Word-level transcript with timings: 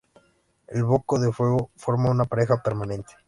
El 0.67 0.83
boca 0.83 1.19
de 1.19 1.31
fuego 1.31 1.69
forma 1.75 2.09
una 2.09 2.25
pareja 2.25 2.63
permanente. 2.63 3.13